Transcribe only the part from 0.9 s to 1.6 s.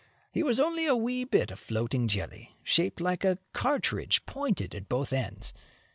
wee bit of